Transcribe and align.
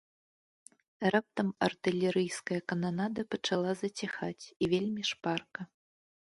Раптам 1.15 1.47
артылерыйская 1.67 2.59
кананада 2.73 3.21
пачала 3.35 3.71
заціхаць, 3.85 4.45
і 4.61 4.75
вельмі 4.75 5.03
шпарка. 5.15 5.61